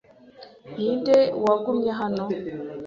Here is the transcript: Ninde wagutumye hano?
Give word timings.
Ninde 0.75 1.15
wagutumye 1.43 1.91
hano? 1.99 2.23